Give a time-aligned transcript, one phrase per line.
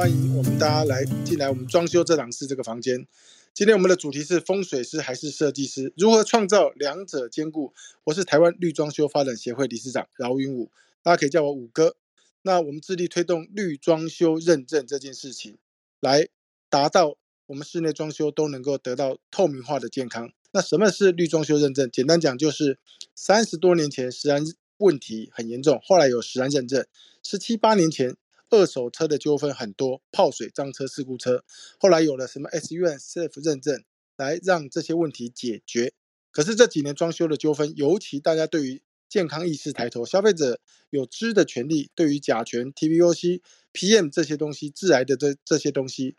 [0.00, 3.06] 欢迎我们大家来进来我们装修这档室这个房间。
[3.52, 7.74] 今天我们的主题是风水师还是设计师，如何创造两者兼顾？
[8.04, 10.70] 我是台湾绿装修发展协会理事长饶云武，
[11.02, 11.96] 大家可以叫我五哥。
[12.40, 15.58] 那我们致力推动绿装修认证这件事情，
[16.00, 16.28] 来
[16.70, 20.32] 达到我们室内装修都能够得到透明化的健康。
[20.52, 21.90] 那什么是绿装修认证？
[21.92, 22.78] 简单讲就是
[23.14, 24.42] 三十多年前食安
[24.78, 26.84] 问题很严重，后来有食安认证；
[27.22, 28.16] 十七八年前
[28.50, 31.44] 二手车的纠纷很多，泡水、脏车、事故车，
[31.78, 33.84] 后来有了什么 SUN、Safe 认证，
[34.16, 35.92] 来让这些问题解决。
[36.32, 40.60] 可是这几年装修的纠纷，尤其大家对于健康意识抬头，消费者
[40.90, 43.40] 有知的权利，对于甲醛、TVOC、
[43.72, 46.16] PM 这些东西，致癌的这这些东西，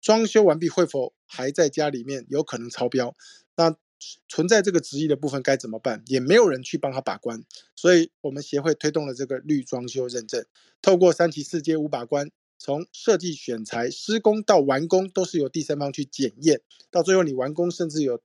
[0.00, 3.14] 装修完毕会否还在家里面有可能超标？
[3.56, 3.76] 那
[4.28, 6.02] 存在这个质疑的部分该怎么办？
[6.06, 7.42] 也没有人去帮他把关，
[7.76, 10.44] 所以我们协会推动了这个绿装修认证，
[10.80, 18.20] 透过三期四阶五把关，从设计选材、施工到完工，都是由第三方去检验，到最后你完工，甚至有。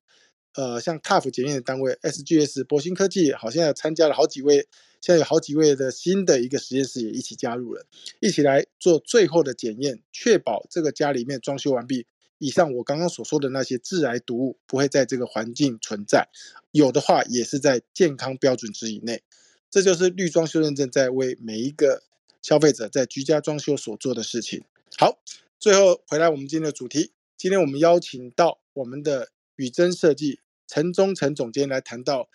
[0.55, 4.67] 呃，像 TUF 检验的单位 SGS 博兴科技，好像参加了好几位，
[4.99, 7.85] 现在有好几位的新的一个实验室也一起加入了，
[8.19, 12.07] 一起来做最后的检验，确保这个家里面装修完毕，
[12.39, 16.27] 以上我刚刚所说的那些致癌毒物不会在这个环境存在，
[16.71, 19.21] 有的话也是在健康标准值以内。
[19.69, 22.01] 这就是绿装修认证在为每一个
[22.41, 24.63] 消费者在居家装修所做的事情。
[24.97, 25.19] 好，
[25.59, 29.29] 最后回来我们今天的主题，今天我们邀请到我们的。
[29.59, 32.29] 宇臻设计陈忠诚总监来谈到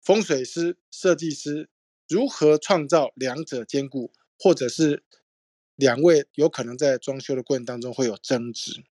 [0.00, 1.68] 风水师、设计师
[2.08, 5.02] 如何创造两者兼顾，或者是
[5.76, 8.82] 两位有可能在装修的过程当中会有争执。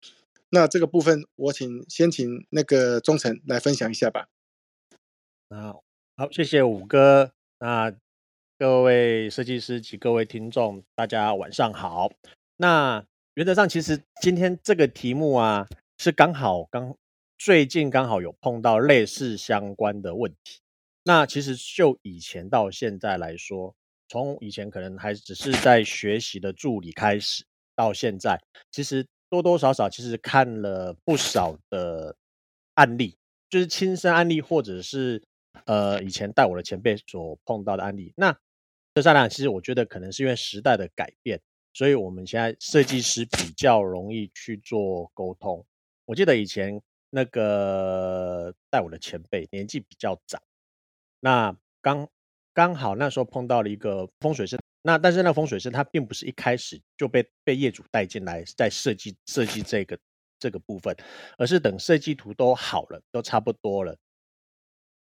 [0.51, 4.29] 那这个部分，我请先请那个忠诚来分享一下吧。
[5.49, 5.73] 那
[6.17, 7.33] 好，谢谢五哥。
[7.59, 7.95] 那
[8.59, 12.13] 各位设计师及各位听众，大家晚上好。
[12.57, 15.67] 那原则上，其实今天这个题目啊，
[15.99, 16.95] 是刚好刚。
[17.39, 20.61] 最近刚好有碰到类似相关的问题，
[21.05, 23.75] 那其实就以前到现在来说，
[24.09, 28.39] 从以前可能还只是在学习的助理开始，到现在，
[28.71, 32.15] 其实多多少少其实看了不少的
[32.75, 33.17] 案例，
[33.49, 35.23] 就是亲身案例，或者是
[35.65, 38.13] 呃以前带我的前辈所碰到的案例。
[38.17, 38.37] 那
[38.95, 41.41] 这三两，其实我觉得可能是因为时代的改变，
[41.73, 45.65] 所以我们现在设计师比较容易去做沟通。
[46.05, 46.83] 我记得以前。
[47.13, 50.41] 那个带我的前辈年纪比较长，
[51.19, 52.09] 那刚
[52.55, 59.99] 刚好那时候碰到了一个风水师，那但是那风水师他并不是一开始就被被业主带进来在设计设计这个
[60.39, 60.97] 这个部分，
[61.37, 63.97] 而是等设计图都好了，都差不多了，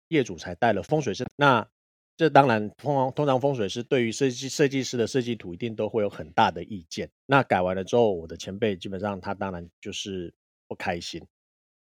[0.09, 1.25] 业主才带了风水师。
[1.37, 1.69] 那
[2.17, 7.11] 这当然通常通常风水师对于设计设计师的设计图一定都会有很大的意见。
[7.27, 10.35] 那改完了之后，我的前辈基本上他当然就是
[10.67, 11.25] 不开心。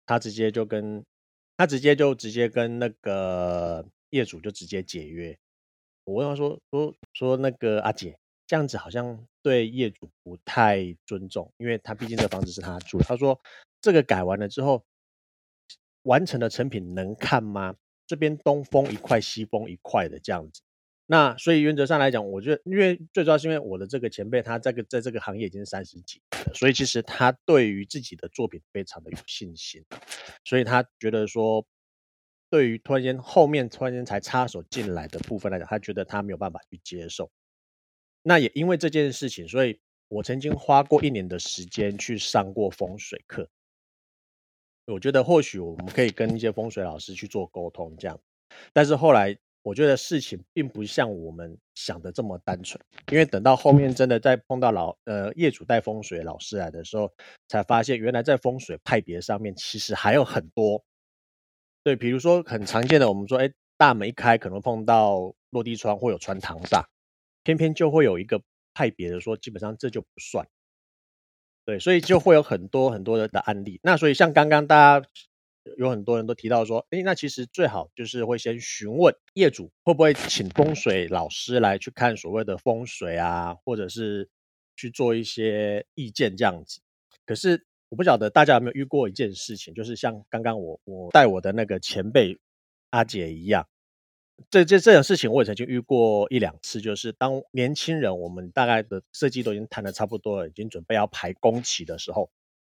[0.07, 1.03] 他直接就跟，
[1.57, 5.37] 他直接就直接跟那个业主就直接解约。
[6.05, 8.17] 我问他说说说那个阿姐
[8.47, 12.99] 这样子好像对业主不太尊重，因为他毕竟这房子是他住。
[12.99, 13.39] 他说
[13.81, 14.83] 这个改完了之后，
[16.03, 17.75] 完成的成品能看吗？
[18.07, 20.61] 这边东风一块西风一块的这样子。
[21.07, 29.83] 那所以原则上来讲，我觉得，因为最主要是因为我的这个前辈，他这个在这个行业已经三十几了，所以其实他对于自己的作品非常的有信心，
[30.43, 31.66] 所以他觉得说，
[32.50, 37.29] 对于突然间后面突然间才插手进来的部分来讲，他觉得他没有办法去接受。
[38.23, 43.50] 那也因为这件事情，所以我曾经花过一年的时间去上过风水课。
[44.85, 48.19] 我觉得或许我们可以跟一些风水老师去做沟通，这样，
[48.73, 49.38] 但是后来。
[49.66, 52.79] 我觉得事情并不像我们想的这么单纯，
[53.11, 57.11] 因为等到后面真的在碰到老呃业主带风水老师来的时候，
[57.47, 60.85] 才发现原来在风水派别上面其实还有很多。
[61.85, 66.85] 对，比如说很常见的，我们说，哎，大门一开可能碰到落地窗会有穿堂煞，
[67.44, 68.41] 偏偏就会有一个
[68.73, 70.47] 派别的说，基本上这就不算。
[71.64, 73.79] 对，所以就会有很多很多的的案例。
[73.84, 75.08] 那所以像刚刚大家。
[75.79, 84.29] 有很多人都提到说，哎，那其实最好就是会先询问业主会不会请风水老师来去看所谓的风水啊，或者是
[84.76, 86.81] 去做一些意见这样子。
[87.26, 92.40] 可是我不晓得大家有没有遇过一件事情，就是像刚刚我我带我的那个前辈
[92.90, 93.67] 阿姐一样，
[94.49, 102.29] 这这这种事情我也曾经遇过一两次，就是当年轻人我们大概的设计都已经谈的差不多了，已经准备要排工期的时候，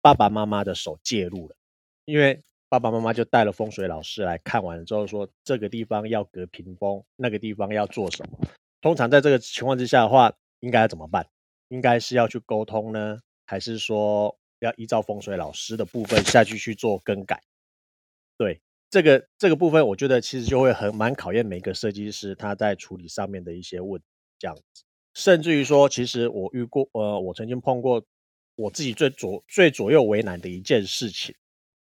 [0.03, 1.57] 爸爸妈妈的手介入了，
[2.05, 2.43] 因为。
[2.69, 8.37] 爸爸妈妈就带了风水老师来看完了之后，说这个地方要隔屏风，那个地方要做什么。
[8.81, 11.25] 通常在这个情况之下的话，应该怎么办？
[11.69, 17.43] 应该是要去沟通呢，还是说要依照风水老师的部分下去去做更改？
[18.37, 18.61] 对，
[18.91, 24.01] 这个这个部分，我觉得其实就会很蛮考验每个设计师他在处理上面的一些问
[24.39, 24.85] 这样子。
[25.15, 28.05] 甚至于说，其实我遇过，呃，我曾经碰过
[28.55, 31.35] 我自己最左最左右为难的一件事情。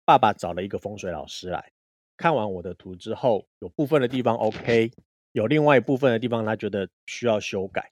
[0.06, 1.72] 爸爸找了一个风水老师来
[2.18, 4.92] 看完我的图之后，有部分的地方 OK，
[5.32, 7.92] 有另外一部分的地方他觉得需要修改。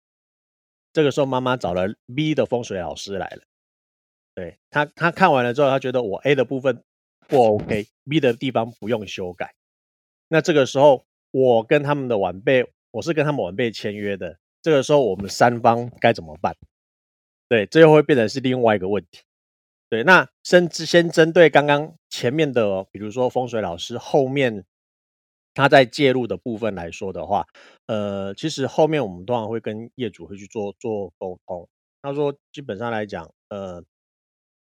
[0.91, 3.43] 这个时候，妈妈找了 B 的风水老师来了。
[4.33, 6.83] 对他，他看完了之后，他觉得我 A 的部分
[7.27, 9.53] 不 OK，B 的地方不用修改。
[10.29, 14.37] 那这个时候，我跟他们的晚辈，我是跟他们晚辈签约的。
[14.61, 16.55] 这个时候，我们三方该怎么办？
[17.49, 19.21] 对，这又会变成是另外一个问题。
[19.89, 24.63] 对，那先先针对刚刚前面的，比如说风水老师后面
[25.53, 27.45] 他在介入的部分来说的话，
[27.87, 31.67] 呃，其实后面我们通常会跟业主会去做做沟通。
[32.01, 33.83] 他说，基本上来讲，呃，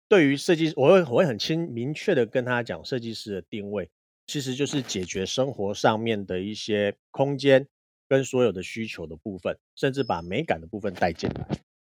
[0.08, 3.90] 对于设计师，我会我会很清明确的跟他讲，设计师的定位
[4.28, 7.68] 其实就是解决生活上面的一些空间
[8.08, 11.48] 跟所有的需求的部分，甚至把美感的部分带进来。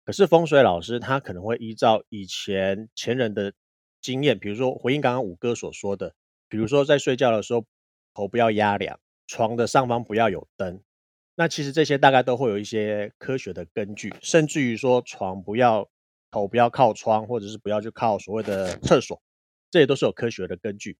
[0.05, 3.53] 可是风水老师他可能会依照以前前人的
[4.01, 6.13] 经验，比如说回应刚刚五哥所说的，
[6.49, 7.65] 比如说在睡觉的时候
[8.13, 10.81] 头不要压凉，床的上方不要有灯，
[11.35, 15.89] 那其实这些大概都会有一些科学的根据，甚至于说床不要
[16.33, 19.21] 头不要靠窗，或者是不要去靠所谓的厕所，
[19.71, 20.97] 这些都是有科学的根据。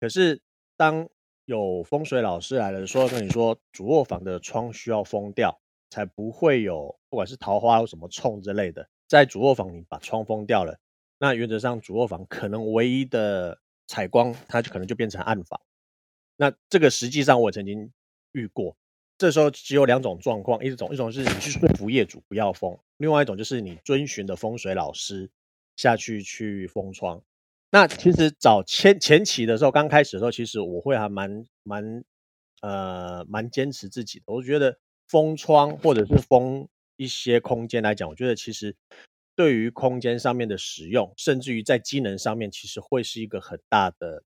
[0.00, 0.40] 可是
[0.76, 1.08] 当
[1.44, 5.60] 有风水老师来了，说跟你说主卧房的窗需要封掉。
[5.90, 10.80] 才不会有，不管是桃花有什么冲之类的，在主卧房你把窗封掉了，
[11.18, 15.60] 那原则上主卧房可能唯一的采光，它就可能就变成暗房。
[16.34, 17.92] 那这个实际上我曾经
[18.32, 18.76] 遇过，
[19.18, 25.30] 这时候只有两种状况，一种一种是你去说服业主不要封，另外一种就是你遵循的风水老师
[25.76, 27.22] 下去去封窗。
[27.70, 32.04] 那其实早前前期的时候，刚开始的时候，其实我会还蛮蛮
[32.60, 34.78] 呃蛮坚持自己的，我觉得。
[35.06, 36.66] 封窗或者是封
[36.96, 38.74] 一些空间来讲，我觉得其实
[39.36, 44.24] 对于空间上面的使用，甚至于在机能上面，其实会是一个很大的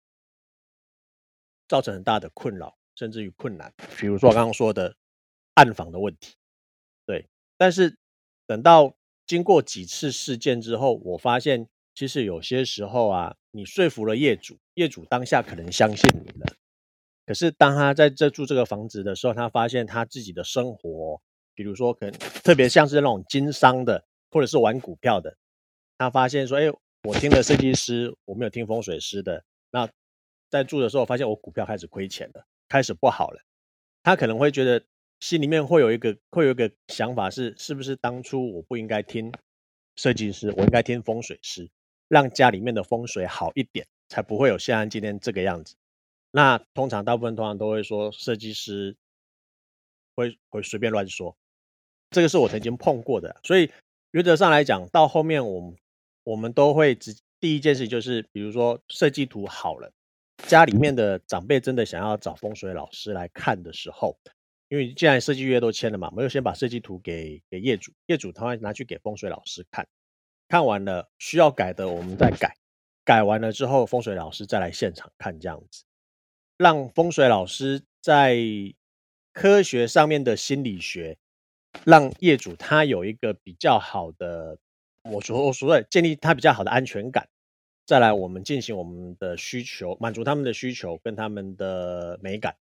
[1.67, 3.73] 造成很大的困扰，甚至于困难。
[3.97, 4.97] 比如说我刚刚说的
[5.55, 6.35] 暗访的问题，
[7.07, 7.29] 对。
[7.57, 7.97] 但是
[8.45, 16.47] 等到经过几次事件之后，我发现其实有些时候啊，你说服了业主，业主当下可能相信你了。
[17.25, 21.21] 可是，当他在这住这个房子的时候，他发现他自己的生活，
[21.55, 25.37] 比如说可能特别像是那种经商的，或者是玩股票的，
[25.99, 26.73] 他发现说：“哎，
[27.03, 29.87] 我听了设计师，我没有听风水师的。”那
[30.49, 33.41] 在住的时候，发现我股票开始亏钱了，开始不好了。
[34.03, 34.85] 他可能会觉得
[35.21, 39.33] 心里面会有一个会有一个想法是：是不是当初我不应该听
[39.97, 41.69] 设计师，我应该听风水师，
[42.09, 45.75] 让家里面的风水好一点，才不会有现在今天这个样子。
[46.31, 48.97] 那通常大部分通常都会说设计师
[50.15, 51.37] 会会随便乱说，
[52.11, 53.41] 这个是我曾经碰过的。
[53.43, 53.71] 所以
[54.13, 55.77] 原则上来讲，到后面我们
[56.25, 59.91] 我们都会直第一件事就是，比如说设计图好了，
[60.47, 64.19] 家里面的长辈真的想要找风水老师来看的时候，
[64.69, 69.87] 因为既然设计约都签了嘛，我们就先把设计图给给业主，业主他会拿去给风水老师看，
[70.49, 72.57] 看完了需要改的我们再改，
[73.05, 75.85] 改完了之后风水老师再来现场看这样子。
[76.57, 78.37] 让风水老师在
[79.33, 81.19] 科学上面的心理学，
[81.85, 84.59] 让业主他有一个比较好的，
[85.05, 87.29] 我说我所谓建立他比较好的安全感，
[87.89, 92.57] 再来我们进行我们的需求，满足他们的需求跟他们的美感，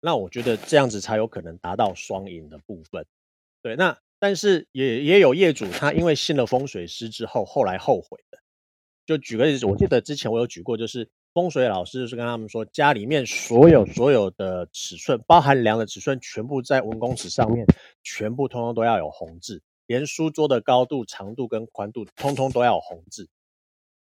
[0.00, 3.06] 那我觉得这样子才有可能达到双赢的部分。
[3.62, 8.38] 对，那但是也也有业主他因为信了风水师之后，后来后悔的，
[9.06, 11.08] 就举个例子，我记得之前我有举过，就是。
[11.34, 17.64] 风水老师就是跟他们说，家里面所有所有的尺寸，包含量的尺寸，全部在文公尺上面，
[18.02, 23.28] 全部通通都要有红字，连书桌的高度、长度跟宽度，通通都要有红字。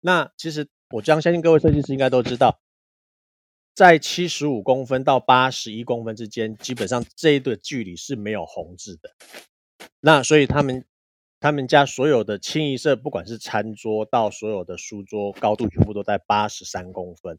[0.06, 2.60] 那其实我将相信各位设计师应该都知道，
[3.74, 9.16] 在七十五公分到八十一公分之间，基本上这一段距离是没有红字的。
[10.02, 10.86] 那所以他们。
[11.40, 17.38] 他们家所有的清一色，不管是餐桌到所有的书桌，高度全部都在八十三公分。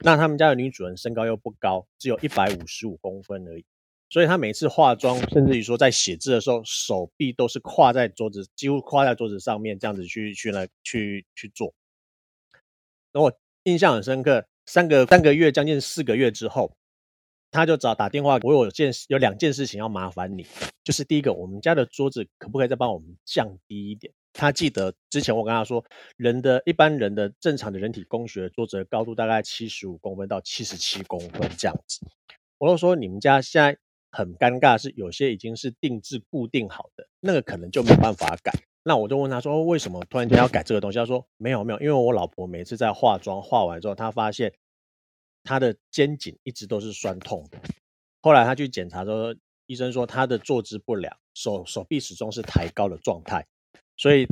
[0.00, 3.64] 那他们家的女主人身高又不高，只有一百五十五公分而已。
[4.10, 11.72] 所以她每次化妆，甚至于说在写字的时候，手臂都是跨在桌子，几乎跨在桌子上面，这样子去去来去去做。
[13.12, 13.32] 那我
[13.64, 16.72] 印象很深刻，三个三个月将近四个月之后，
[17.50, 20.46] 他就找打电话，我有件有两件事情要麻烦你，
[20.84, 24.12] 就是第一个，我们家的桌子可不可以再帮我们降低一点？
[24.34, 25.84] 他记得之前我跟他说，
[26.16, 32.06] 人的一般人的正常的人体工学桌子的高度大概七十五公分到七十七公分这样子。
[32.58, 33.76] 我就说你们家现在
[34.12, 38.52] 很尴尬，是有些已经是定制固定好的，那个可能就没办法改。
[38.82, 40.98] 那我就问他说，为什么突然间要改这个东西？
[40.98, 44.52] 他说没有没有，因为我老婆每次在化妆化完之后，她发现。
[45.44, 47.58] 她的肩颈一直都是酸痛的，
[48.20, 53.46] 后来他去检查之后，医生说她的坐姿不良，手手臂始终是抬高的状态，
[53.96, 54.26] 所以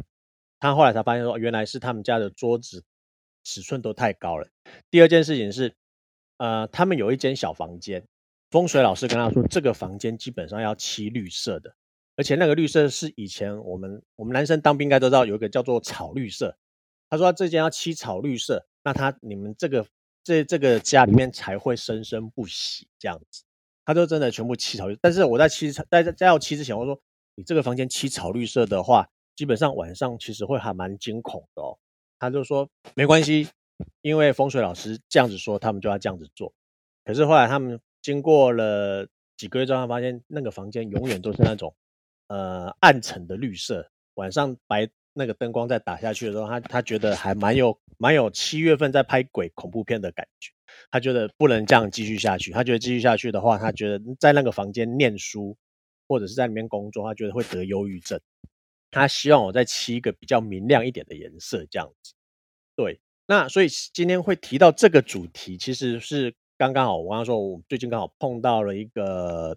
[0.61, 2.85] 他后来才发现说，原来是他们家的桌子
[3.45, 4.49] 尺寸都太高了。
[4.91, 5.75] 第二件事情是，
[6.37, 8.07] 呃，他们有一间小房间，
[8.51, 11.75] 风水老师跟他说，这个房间基本上要漆绿色的，
[12.17, 16.57] 而且那个绿色是以前我们我们男生当兵应该都知道有一个叫做草绿色，
[17.09, 19.87] 他说这间要漆草绿色，那他你们这个。
[20.27, 23.45] 这这个家里面才会生生不息这样子，
[23.85, 24.99] 他就真的全部漆草绿。
[25.01, 27.01] 但是我在漆在在要漆之前，我说
[27.37, 31.79] 你这个房间漆草绿色的话，基本上晚上其实会还蛮惊恐的哦。
[32.19, 33.47] 他就说没关系，
[34.03, 36.53] 因为风水老师这样子说，他们就要这样子做。
[37.05, 39.07] 可是后来他们经过了
[39.37, 41.73] 几个月之后，发现那个房间永远都是那种
[42.29, 44.89] 呃暗沉的绿色，晚上白。
[45.19, 50.53] 那个灯光在打下去的时候，他他觉得还蛮有蛮有七月份在拍鬼恐怖片的感觉。
[50.91, 55.57] 他觉得不能这样继续下去，他觉得继续下去的话，他觉得在那个房间念书
[56.07, 58.21] 或者是在里面工作，他觉得会得忧郁症。
[58.91, 62.13] 他希望我再漆一个比较明亮一点的颜色，这样子。
[62.77, 66.99] 对，那所以今天会提到这个主题，其实是刚刚好。
[66.99, 69.57] 我刚刚说，我最近刚好碰到了一个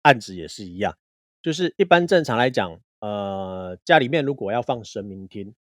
[0.00, 0.96] 案子，也是一样，
[1.44, 2.80] 就是一般正常来讲。
[3.00, 5.54] 呃，家里面如果要放神明厅，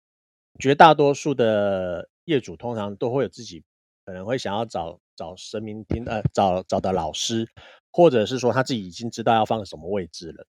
[0.60, 3.64] 绝大多数的业主通常都会有自己
[4.06, 7.48] 可能会想要找找神明厅，呃，找找的老师，
[7.92, 10.46] 或者是说他自己已经知道要放什么位置了。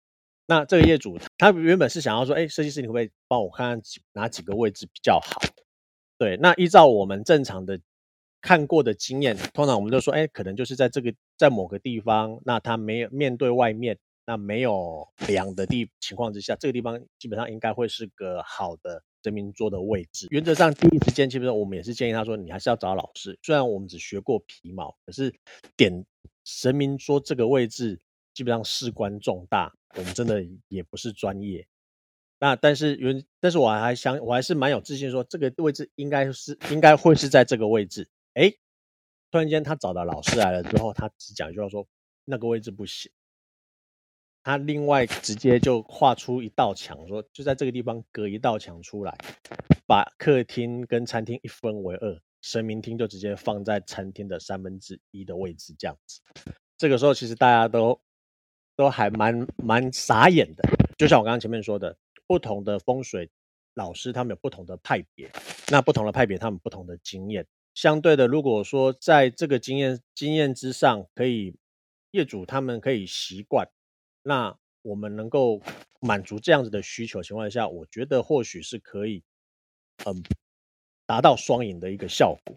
[0.46, 5.40] 那这个业主他原本是想要说，哎，设计师你会不会帮我看看哪几个位置比较好？
[6.18, 7.80] 对，那依照我们正常的
[8.40, 13.98] 看过的经验，通常我们就说，哎，可能就是在这个在某个地方，那他没有面对外面。
[14.26, 20.26] 那没有梁的地情况之下，这个地方基本上应该会是个好的神明桌的位置。
[20.30, 23.38] 原则上，第一时间基本上我们也是建议他说，你还是要找老师。
[23.42, 25.32] 虽然我们只学过皮毛，可是
[25.76, 26.04] 点
[26.44, 28.00] 神明桌这个位置
[28.34, 31.66] 基本上事关重大，我们真的也不是专业。
[32.38, 38.08] 那但是原，但是我还想，我还是蛮有自信说，这个位置应该是应该会是在这个位置。
[38.34, 38.52] 哎，
[39.30, 41.86] 突然间他找到老师来了之后，他只讲一句话说，
[42.24, 43.10] 那个位置不行。
[44.46, 49.12] 他另外直接就画出一道墙，说就在这个地方隔一道墙出来，
[49.88, 56.20] 把客厅跟餐厅一分为二，神明厅就直接放在餐厅的三分之一的位置，这样子。
[56.78, 58.00] 这个时候其实大家都
[58.76, 60.62] 都还蛮蛮傻眼的，
[60.96, 61.96] 就像我刚刚前面说的，
[62.28, 63.28] 不同的风水
[63.74, 65.28] 老师他们有不同的派别，
[65.72, 71.56] 那不同的派别他们不同的经验，相对的，如果说在这个经验经验之上，可以
[72.12, 73.68] 业主他们可以习惯。
[74.28, 75.62] 那我们能够
[76.00, 79.22] 满足这样子的需求情况下，我觉得或许是可以，
[80.04, 80.20] 嗯，
[81.06, 82.56] 达到双赢的一个效果。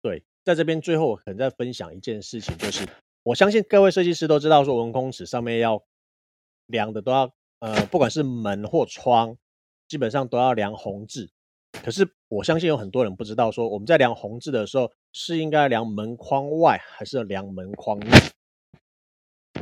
[0.00, 2.88] 对，在这边最后我可能再分享一件事情，就是
[3.24, 5.84] 我相信各位设计师都知道，说文空尺上面要
[6.64, 9.36] 量的都要，呃，不管是门或窗，
[9.86, 11.30] 基本上都要量红字。
[11.84, 18.08] 可是我相信有很多人不知道，说我们在量红字的时候，是应该量门框外，还是量门框内？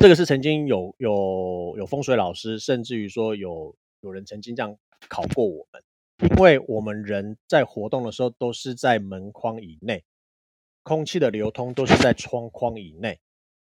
[0.00, 4.76] 这个是曾经有有有风水老师，甚至于说有有人曾经这样
[5.08, 5.82] 考过我们，
[6.30, 10.04] 因为我们人在活动的时候都是在门框以内，
[10.84, 13.18] 空气的流通都是在窗框以内。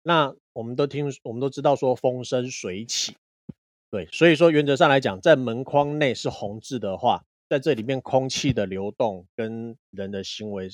[0.04, 3.16] 那我们都听，我们都知道说风生水起，
[3.90, 10.68] 对，所以说原则上来讲，在门框内是红字的话，在这里面空气的流动跟人的行为。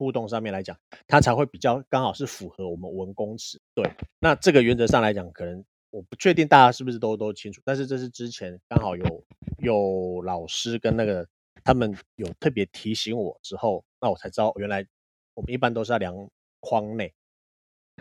[0.00, 0.74] 互动上面来讲，
[1.06, 3.60] 它才会比较刚好是符合我们文公尺。
[3.74, 3.84] 对，
[4.18, 9.24] 那这个原则上来讲，可能我不确定大家是不是都都清楚，但是这是之前刚好有
[9.58, 11.28] 有老师跟那个
[11.62, 14.86] 他们有特别提醒我之后，那我才知道原来
[15.34, 16.14] 我们一般都是在量
[16.60, 17.12] 框内。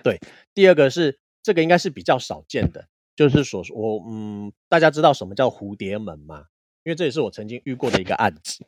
[0.01, 0.17] 对，
[0.53, 6.45] 第二个是这个应该是比较少见的，就是所说我嗯，大家知道什么叫蝴蝶门吗？
[6.85, 8.65] 因为这也是我曾经遇过的一个案子。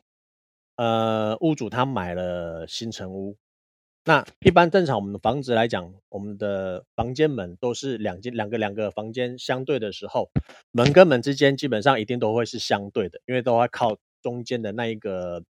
[0.82, 3.36] 呃，屋主他买了新城屋，
[4.04, 10.28] 那一般正常我们的房子来讲，我们的房间门都是两间两个两个房间相对的时候，
[10.72, 15.44] 门跟门之间基本上一定都会是相对的，因为都会靠中间的那一个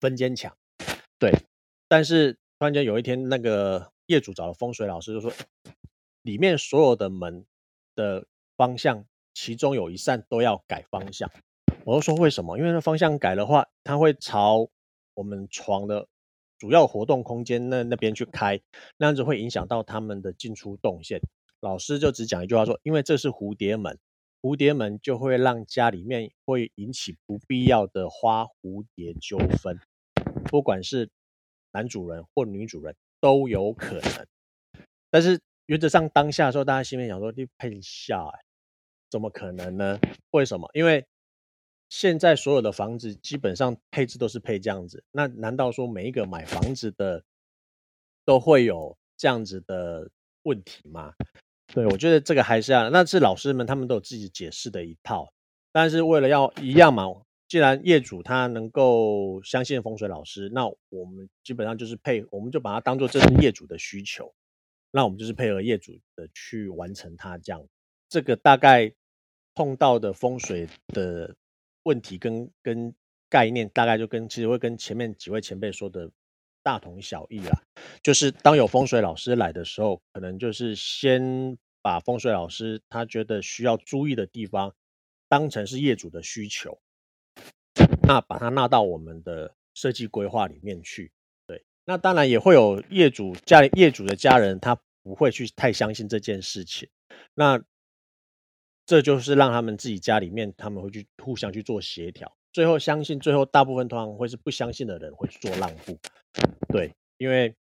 [0.00, 0.52] 分间墙。
[1.20, 1.30] 对，
[1.86, 5.32] 但是突然间有一天，那个业主找了风水老师，就说
[6.22, 7.46] 里面所有的门
[7.94, 8.26] 的
[8.56, 11.30] 方向，其中有一扇都要改方向。
[11.84, 12.58] 我就说为什么？
[12.58, 14.68] 因为那方向改的话，它会朝
[15.14, 16.08] 我们床的
[16.58, 18.60] 主要活动空间那那边去开，
[18.96, 21.20] 那样子会影响到他们的进出动线。
[21.60, 23.98] 老师就只讲一句话说，因为这是蝴蝶门，
[24.40, 29.78] 蝴蝶门就会让家里面会引起不必要的花蝴蝶纠纷，
[30.44, 31.10] 不管是
[31.72, 34.26] 男主人或女主人都有可能。
[35.10, 38.40] 但是原则上当下的时候，大家心里想说你配笑哎，
[39.10, 39.98] 怎么可能呢？
[40.30, 40.68] 为什么？
[40.74, 41.06] 因为
[41.96, 47.22] 现在所有的房子基本上配置都是配这样子，那难道说每一个买房子的
[48.24, 50.10] 都会有这样子的
[50.42, 51.14] 问题吗？
[51.68, 55.32] 对我觉得这个还是要，那是老师们他们都有自己解释的一套，
[55.70, 57.04] 但是为了要一样嘛，
[57.46, 64.34] 既然业主他能够相信风水老师，那我们基本上就是配，我们就把它当做这是业主的需求，
[64.90, 67.64] 那我们就是配合业主的去完成它这样，
[68.08, 68.92] 这个大概
[69.54, 71.36] 碰到的风水的。
[71.84, 72.94] 问题跟跟
[73.30, 76.10] 概念大概就跟其实会跟前面几位前辈说的
[76.62, 77.62] 大同小异啦，
[78.02, 84.74] 就是当有风水老师来的时候，可能就是先把风水老师他觉得需要注意的地方
[85.28, 86.78] 当成是业主的需求，
[88.02, 91.12] 那把它纳到我们的设计规划里面去。
[91.46, 96.88] 对，那当然也会有业主家业主的家人他不会去太相信这件事情，
[97.34, 97.62] 那。
[98.86, 105.98] 这就是让他们自己家里面，他们会去互相去做协调，最后相信，最后大部分通常会是不相信的人会去做让步，
[106.68, 107.54] 对，因为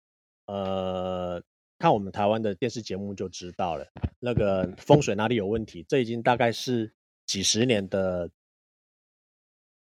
[0.48, 1.42] 呃，
[1.80, 3.88] 看我们台湾的电视节目就知道了，
[4.20, 6.92] 那个风水哪里有问题，这已经大概是
[7.26, 8.30] 几十年的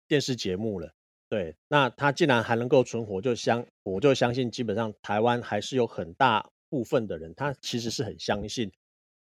[0.08, 0.94] 电视节目了，
[1.28, 8.72] 对，那他既然还能够存活，就相我就相信，基本上台湾还是有很大部分的人，他其实是很相信。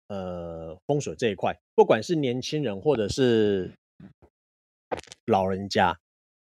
[0.08, 3.72] 呃，风水这一块，不管是年轻人或者是
[5.24, 5.98] 老人家，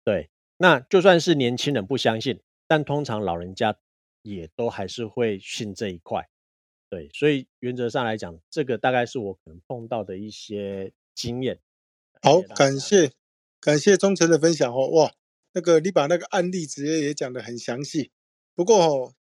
[0.04, 3.76] 对，那就算是年轻人不相信，但通常老人家
[4.22, 6.30] 也都还是会信这一块，
[6.92, 11.60] 对，所以原则上来讲，这个大概是我可能碰到的一些经验。
[12.22, 13.14] 好，感谢
[13.60, 15.12] 感谢忠诚的分享哦，哇，
[15.54, 18.12] 那个你把那个案例直接也讲的很详细，
[18.54, 19.14] 不过哦。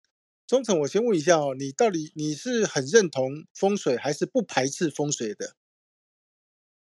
[0.49, 5.53] 忠诚，我先问一下哦，你到底你是很认同风水，还是不排斥风水的？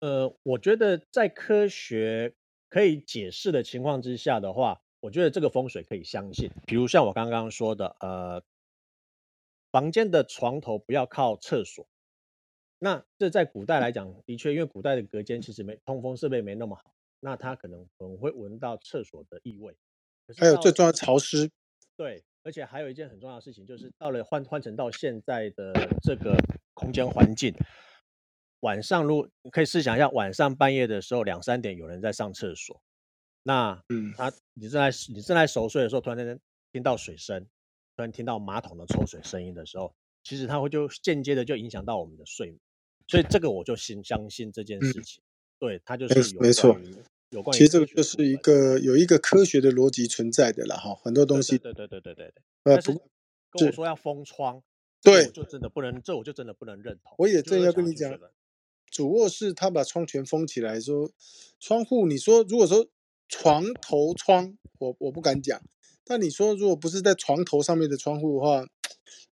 [0.01, 2.35] 呃，我觉得在科学
[2.67, 6.51] 可以解释的情况之下的话，我觉得这个风水可以相信。
[6.67, 8.43] 比如像我刚刚说的，呃，
[9.71, 11.87] 房间的床头不要靠厕所。
[12.79, 19.77] 那这在古代来讲，的确，因为古代的隔间其实没通风设备没那么好，那它可能可能会闻到厕所的异味。
[20.35, 21.49] 还有最重要潮湿。
[21.95, 22.25] 对。
[22.45, 26.37] 而且还有一件很重要的事情，就是到了换换成到现在的这个
[26.75, 27.51] 空间环境，
[28.59, 32.79] 晚上如果可以试想一下，晚上半夜的时候两三点有人在上厕所，
[33.41, 36.39] 那嗯，他你正在你正在熟睡的时候，突然间
[36.71, 37.41] 听到水声，
[37.95, 42.59] 突然听到马桶的抽水声音的时候，其实它会就间接的就影响到我们的睡眠，
[43.07, 45.23] 所以这个我就信相信这件事情，
[45.57, 46.13] 对，它就是
[47.51, 51.57] 其实这个就是一个有一个科学的逻辑存在的了哈，很多东西。
[51.57, 52.33] 对对对对对对。
[52.63, 52.93] 呃，不
[53.51, 54.61] 跟我说要封窗，
[55.01, 57.13] 对，就真的不能，这我就真的不能认同。
[57.17, 58.19] 我也正要跟你讲，
[58.89, 61.11] 主卧室他把窗全封起来，说
[61.59, 62.87] 窗户，你说如果说
[63.29, 65.61] 床头窗，我我不敢讲，
[66.03, 68.65] 但你说如果不是在床头上面的窗户的话，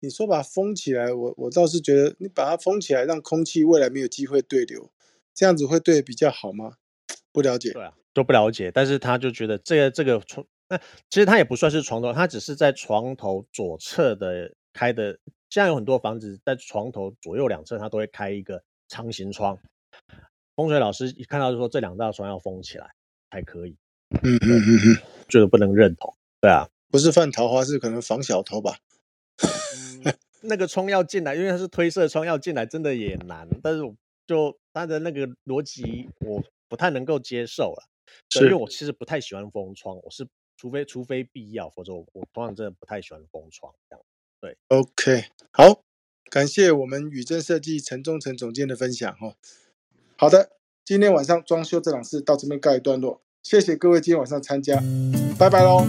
[0.01, 4.91] 你说把它封起来，我我倒是觉得你把它封起来，让空气未来没有机会对流，
[5.33, 6.77] 这样子会对比较好吗？
[7.31, 8.71] 不了解，对啊，都不了解。
[8.71, 10.77] 但是他就觉得这个这个床，那
[11.09, 15.17] 其实他也不算是床头，他只是在床头左侧的开的。
[15.49, 19.59] 现在有很多房子在床头左右两侧，它都会开一个长形窗。
[20.55, 22.89] 风水老师一看到就说这两道窗要封起来
[23.29, 23.75] 才可以。
[24.23, 26.15] 嗯嗯嗯嗯，觉得不能认同。
[26.39, 28.77] 对啊，不是犯桃花，是可能防小偷吧。
[30.39, 33.45] 那个窗要进来，因为它是推射窗要进来，真的也难。
[33.61, 33.81] 但是
[34.25, 36.41] 就他的那个逻辑，我。
[36.71, 37.83] 不太能够接受了，
[38.39, 44.05] 因为我其实不太喜欢封窗，我是除非除非必要，否则我我通常真的不太喜欢封窗这样。
[44.39, 45.83] 对，OK，好，
[46.29, 49.35] 感谢我们宇正设计陈忠诚总监的分享哦。
[50.15, 50.51] 好的，
[50.85, 54.81] 今天晚上装修这档事到这边告一段落，谢谢各位今天晚上参加，
[55.37, 55.85] 拜拜喽。